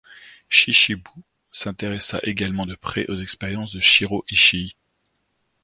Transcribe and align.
Chichibu 0.49 1.11
s'intéressa 1.51 2.19
également 2.23 2.65
de 2.65 2.73
près 2.73 3.05
aux 3.07 3.17
expériences 3.17 3.71
de 3.71 3.79
Shiro 3.79 4.25
Ishii. 4.31 4.75